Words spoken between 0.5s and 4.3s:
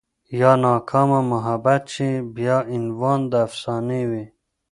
ناکامه محبت شي بيا عنوان د افسانې وي